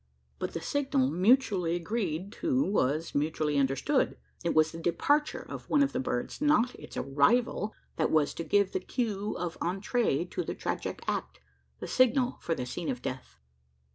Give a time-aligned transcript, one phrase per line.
[0.39, 5.83] But the signal mutually agreed to was mutually understood: it was the departure of one
[5.83, 10.43] of the birds not its arrival that was to give the cue of entree to
[10.43, 11.39] the tragic act
[11.79, 13.37] the signal for the scene of death.